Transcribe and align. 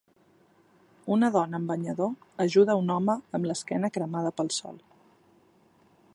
Una 1.15 1.29
dona 1.35 1.59
amb 1.59 1.73
banyador 1.73 2.09
ajuda 2.47 2.79
un 2.85 2.91
home 2.97 3.19
amb 3.19 3.51
l'esquena 3.51 3.93
cremada 3.99 4.37
pel 4.41 4.53
sol. 4.61 4.83